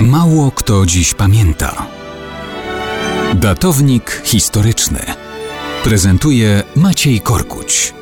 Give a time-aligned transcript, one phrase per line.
[0.00, 1.86] Mało kto dziś pamięta.
[3.34, 5.00] Datownik historyczny
[5.84, 7.94] prezentuje Maciej Korkuć.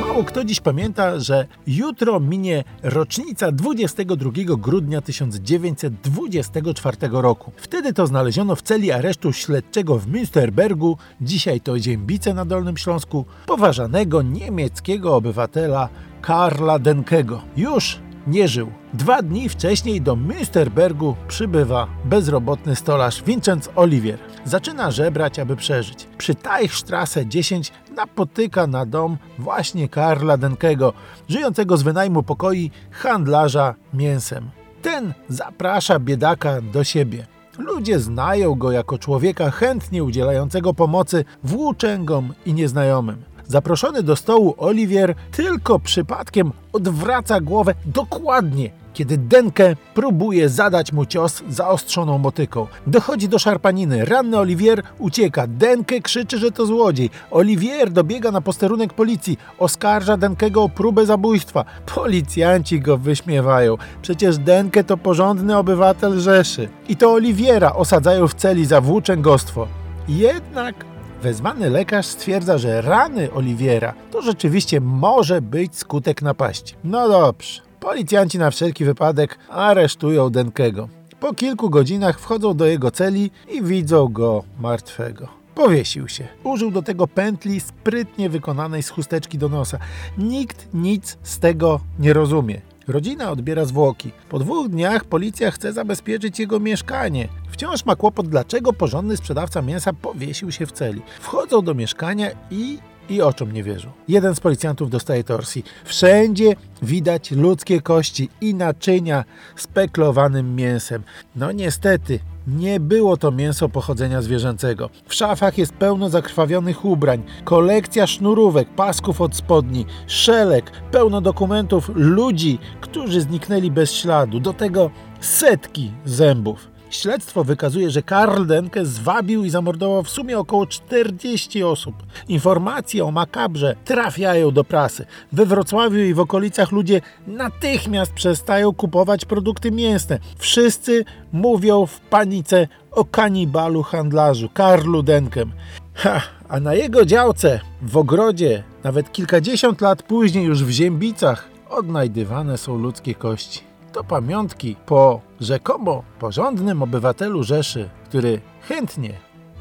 [0.00, 7.52] Mało kto dziś pamięta, że jutro minie rocznica 22 grudnia 1924 roku.
[7.56, 13.24] Wtedy to znaleziono w celi aresztu śledczego w Münsterbergu, dzisiaj to Ziębice na Dolnym Śląsku,
[13.46, 15.88] poważanego niemieckiego obywatela
[16.22, 17.42] Karla Denkego.
[17.56, 18.72] Już nie żył.
[18.94, 24.18] Dwa dni wcześniej do Münsterbergu przybywa bezrobotny stolarz Vincenz Olivier.
[24.44, 26.08] Zaczyna żebrać, aby przeżyć.
[26.18, 30.92] Przy Teichstrasse 10 napotyka na dom właśnie Karla Denkego,
[31.28, 34.50] żyjącego z wynajmu pokoi handlarza mięsem.
[34.82, 37.26] Ten zaprasza biedaka do siebie.
[37.58, 43.31] Ludzie znają go jako człowieka chętnie udzielającego pomocy włóczęgom i nieznajomym.
[43.52, 51.42] Zaproszony do stołu Oliwier tylko przypadkiem odwraca głowę dokładnie, kiedy Denke próbuje zadać mu cios
[51.48, 52.66] zaostrzoną motyką.
[52.86, 54.04] Dochodzi do szarpaniny.
[54.04, 55.46] Ranny Oliwier ucieka.
[55.46, 57.10] Denke krzyczy, że to złodziej.
[57.30, 59.38] Oliwier dobiega na posterunek policji.
[59.58, 61.64] Oskarża Denkego o próbę zabójstwa.
[61.94, 63.76] Policjanci go wyśmiewają.
[64.02, 66.68] Przecież Denke to porządny obywatel Rzeszy.
[66.88, 69.68] I to Oliwiera osadzają w celi za włóczęgostwo.
[70.08, 70.91] Jednak
[71.22, 76.74] Wezwany lekarz stwierdza, że rany Oliwiera to rzeczywiście może być skutek napaści.
[76.84, 77.62] No dobrze.
[77.80, 80.88] Policjanci na wszelki wypadek aresztują Denkego.
[81.20, 85.28] Po kilku godzinach wchodzą do jego celi i widzą go martwego.
[85.54, 86.28] Powiesił się.
[86.44, 89.78] Użył do tego pętli sprytnie wykonanej z chusteczki do nosa.
[90.18, 92.60] Nikt nic z tego nie rozumie.
[92.88, 94.10] Rodzina odbiera zwłoki.
[94.28, 97.28] Po dwóch dniach policja chce zabezpieczyć jego mieszkanie.
[97.50, 101.02] Wciąż ma kłopot, dlaczego porządny sprzedawca mięsa powiesił się w celi.
[101.20, 103.90] Wchodzą do mieszkania i i oczom nie wierzą.
[104.08, 105.64] Jeden z policjantów dostaje torsji.
[105.84, 109.24] Wszędzie widać ludzkie kości i naczynia
[109.56, 111.02] z peklowanym mięsem.
[111.36, 114.90] No niestety, nie było to mięso pochodzenia zwierzęcego.
[115.06, 122.58] W szafach jest pełno zakrwawionych ubrań, kolekcja sznurówek, pasków od spodni, szelek, pełno dokumentów ludzi,
[122.80, 124.40] którzy zniknęli bez śladu.
[124.40, 126.71] Do tego setki zębów.
[126.92, 131.94] Śledztwo wykazuje, że Karl Denke zwabił i zamordował w sumie około 40 osób.
[132.28, 135.06] Informacje o makabrze trafiają do prasy.
[135.32, 140.18] We Wrocławiu i w okolicach ludzie natychmiast przestają kupować produkty mięsne.
[140.38, 145.52] Wszyscy mówią w panice o kanibalu handlarzu, Karlu Denkem.
[145.94, 152.58] Ha, a na jego działce, w ogrodzie, nawet kilkadziesiąt lat później, już w Ziębicach, odnajdywane
[152.58, 159.14] są ludzkie kości to pamiątki po rzekomo porządnym obywatelu Rzeszy, który chętnie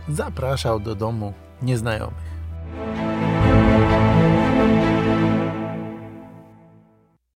[0.09, 2.30] zapraszał do domu nieznajomych.